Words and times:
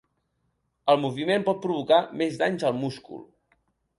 El 0.93 0.97
moviment 1.01 1.43
pot 1.49 1.59
provocar 1.67 2.01
més 2.21 2.41
danys 2.45 2.67
al 2.71 2.79
múscul. 2.79 3.21